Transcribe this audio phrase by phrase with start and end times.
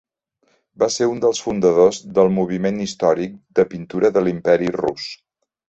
[0.83, 5.09] Va ser un dels fundadors del moviment històric de pintura de l'Imperi Rus.